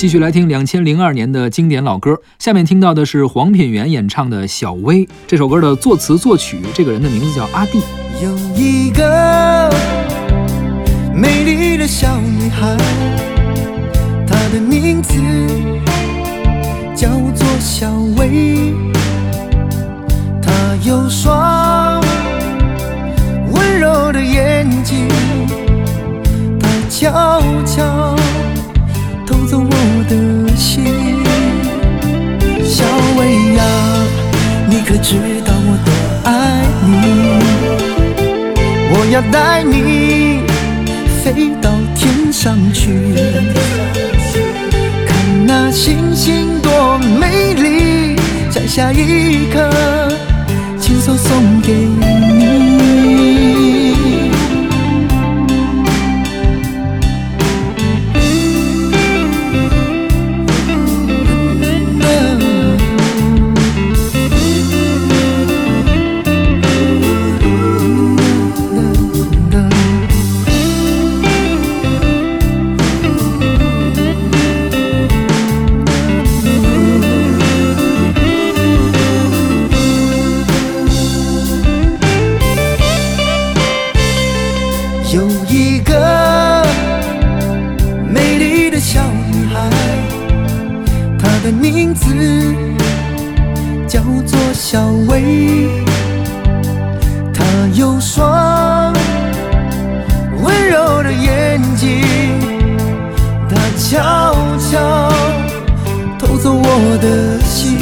[0.00, 2.18] 继续来听两千零二年的经典老歌。
[2.38, 5.04] 下面听到的是黄品源演唱的《小薇》。
[5.26, 7.82] 这首歌的作词作曲，这个人的名字叫阿弟。
[8.22, 9.70] 有一个
[11.14, 12.78] 美丽的小女孩，
[14.26, 15.12] 她的名字
[16.96, 18.72] 叫做小薇。
[20.40, 20.50] 她
[20.82, 22.00] 有双
[23.52, 25.06] 温柔的眼睛，
[26.58, 27.42] 她悄
[35.02, 35.90] 知道我多
[36.24, 36.30] 爱
[36.86, 36.90] 你？
[38.92, 40.42] 我要带你
[41.22, 43.14] 飞到天上去，
[45.06, 48.16] 看那星星多美丽，
[48.50, 49.70] 摘下一颗，
[50.78, 52.39] 亲手送给你。
[85.12, 86.64] 有一个
[88.08, 89.00] 美丽的小
[89.32, 89.68] 女孩，
[91.18, 92.14] 她的名字
[93.88, 95.68] 叫做小薇。
[97.34, 97.44] 她
[97.74, 98.94] 有双
[100.44, 102.04] 温柔的眼睛，
[103.48, 105.12] 她悄悄
[106.20, 107.76] 偷走我的心。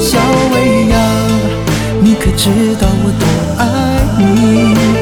[0.00, 0.18] 小
[0.54, 0.96] 薇呀，
[2.00, 2.48] 你可知
[2.80, 3.26] 道我多
[3.58, 3.64] 爱
[4.18, 5.01] 你？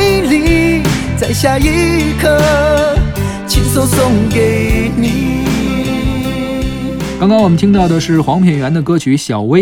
[1.41, 2.37] 下一刻，
[3.47, 5.43] 亲手送给你。
[7.19, 9.59] 刚刚我们听到的是黄品源的歌曲《小薇》。